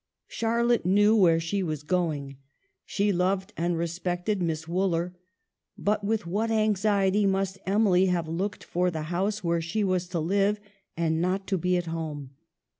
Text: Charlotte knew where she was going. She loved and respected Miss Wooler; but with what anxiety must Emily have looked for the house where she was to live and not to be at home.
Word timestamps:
Charlotte 0.29 0.83
knew 0.83 1.15
where 1.15 1.39
she 1.39 1.61
was 1.61 1.83
going. 1.83 2.37
She 2.87 3.13
loved 3.13 3.53
and 3.55 3.77
respected 3.77 4.41
Miss 4.41 4.67
Wooler; 4.67 5.13
but 5.77 6.03
with 6.03 6.25
what 6.25 6.49
anxiety 6.49 7.27
must 7.27 7.59
Emily 7.67 8.07
have 8.07 8.27
looked 8.27 8.63
for 8.63 8.89
the 8.89 9.03
house 9.13 9.43
where 9.43 9.61
she 9.61 9.83
was 9.83 10.07
to 10.07 10.19
live 10.19 10.59
and 10.97 11.21
not 11.21 11.45
to 11.45 11.57
be 11.59 11.77
at 11.77 11.85
home. 11.85 12.31